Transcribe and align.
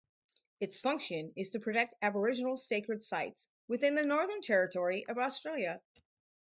Its 0.59 0.79
function 0.79 1.31
is 1.35 1.51
to 1.51 1.59
protect 1.59 1.93
Aboriginal 2.01 2.57
sacred 2.57 3.03
sites 3.03 3.47
within 3.67 3.93
the 3.93 4.03
Northern 4.03 4.41
Territory 4.41 5.05
of 5.07 5.19
Australia. 5.19 5.79